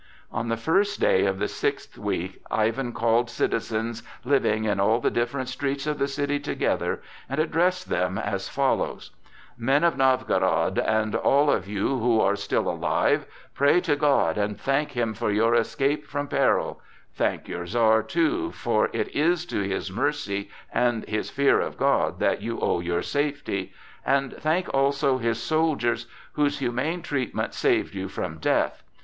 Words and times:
On 0.31 0.47
the 0.47 0.57
first 0.57 0.99
day 0.99 1.27
of 1.27 1.37
the 1.37 1.47
sixth 1.47 1.95
week, 1.95 2.41
Ivan 2.49 2.91
called 2.91 3.29
citizens 3.29 4.01
living 4.25 4.63
in 4.63 4.79
all 4.79 4.99
the 4.99 5.11
different 5.11 5.47
streets 5.47 5.85
of 5.85 5.99
the 5.99 6.07
city 6.07 6.39
together 6.39 7.03
and 7.29 7.39
addressed 7.39 7.87
them 7.89 8.17
as 8.17 8.49
follows: 8.49 9.11
"Men 9.59 9.83
of 9.83 9.95
Novgorod, 9.97 10.79
and 10.79 11.13
all 11.13 11.51
of 11.51 11.67
you 11.67 11.99
who 11.99 12.19
are 12.19 12.35
still 12.35 12.67
alive, 12.67 13.27
pray 13.53 13.79
to 13.81 13.95
God 13.95 14.39
and 14.39 14.59
thank 14.59 14.93
him 14.93 15.13
for 15.13 15.29
your 15.29 15.53
escape 15.53 16.07
from 16.07 16.27
peril; 16.27 16.81
thank 17.13 17.47
your 17.47 17.67
Czar 17.67 18.01
too, 18.01 18.51
for 18.53 18.89
it 18.93 19.09
is 19.15 19.45
to 19.45 19.59
his 19.61 19.91
mercy 19.91 20.49
and 20.73 21.05
his 21.07 21.29
fear 21.29 21.59
of 21.59 21.77
God 21.77 22.17
that 22.19 22.41
you 22.41 22.59
owe 22.59 22.79
your 22.79 23.03
safety; 23.03 23.71
and 24.03 24.33
thank 24.35 24.67
also 24.73 25.19
his 25.19 25.37
soldiers, 25.39 26.07
whose 26.33 26.57
humane 26.57 27.03
treatment 27.03 27.53
saved 27.53 27.93
you 27.93 28.07
from 28.09 28.39
death. 28.39 28.81